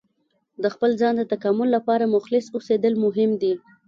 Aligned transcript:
د 0.63 0.65
خپل 0.73 0.91
ځان 1.01 1.13
د 1.17 1.23
تکامل 1.33 1.67
لپاره 1.77 2.11
مخلص 2.15 2.45
اوسیدل 2.55 2.93
مهم 3.05 3.31
دي. 3.41 3.53